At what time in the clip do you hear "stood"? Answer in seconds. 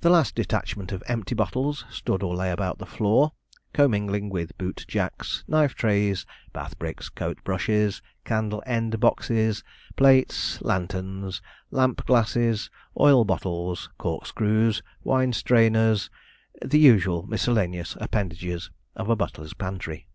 1.90-2.22